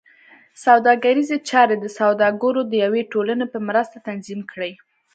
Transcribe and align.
سوداګریزې 0.65 1.37
چارې 1.49 1.75
د 1.79 1.85
سوداګرو 1.99 2.61
د 2.67 2.73
یوې 2.85 3.01
ټولنې 3.11 3.45
په 3.53 3.57
مرسته 3.67 3.95
تنظیم 4.07 4.41
کړې. 4.51 4.71